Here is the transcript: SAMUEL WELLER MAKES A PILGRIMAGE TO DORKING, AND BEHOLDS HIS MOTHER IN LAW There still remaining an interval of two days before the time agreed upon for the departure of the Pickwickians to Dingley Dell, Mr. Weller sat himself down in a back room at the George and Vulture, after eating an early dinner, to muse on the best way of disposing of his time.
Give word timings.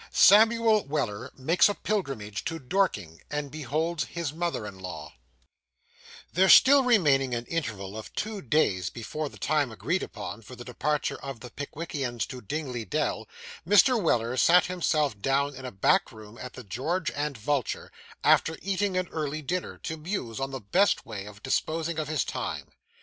SAMUEL 0.11 0.85
WELLER 0.87 1.31
MAKES 1.37 1.69
A 1.69 1.75
PILGRIMAGE 1.75 2.43
TO 2.43 2.57
DORKING, 2.57 3.21
AND 3.29 3.51
BEHOLDS 3.51 4.05
HIS 4.05 4.33
MOTHER 4.33 4.65
IN 4.65 4.79
LAW 4.79 5.13
There 6.33 6.49
still 6.49 6.83
remaining 6.83 7.35
an 7.35 7.45
interval 7.45 7.95
of 7.95 8.11
two 8.15 8.41
days 8.41 8.89
before 8.89 9.29
the 9.29 9.37
time 9.37 9.71
agreed 9.71 10.01
upon 10.01 10.41
for 10.41 10.55
the 10.55 10.63
departure 10.65 11.19
of 11.21 11.41
the 11.41 11.51
Pickwickians 11.51 12.25
to 12.29 12.41
Dingley 12.41 12.83
Dell, 12.83 13.27
Mr. 13.67 14.01
Weller 14.01 14.35
sat 14.37 14.65
himself 14.65 15.21
down 15.21 15.53
in 15.53 15.65
a 15.65 15.71
back 15.71 16.11
room 16.11 16.35
at 16.39 16.53
the 16.53 16.63
George 16.63 17.11
and 17.11 17.37
Vulture, 17.37 17.91
after 18.23 18.57
eating 18.63 18.97
an 18.97 19.07
early 19.09 19.43
dinner, 19.43 19.77
to 19.83 19.97
muse 19.97 20.39
on 20.39 20.49
the 20.49 20.59
best 20.59 21.05
way 21.05 21.25
of 21.25 21.43
disposing 21.43 21.99
of 21.99 22.07
his 22.07 22.25
time. 22.25 22.71